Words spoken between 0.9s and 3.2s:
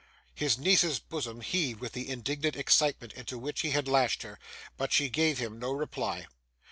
bosom heaved with the indignant excitement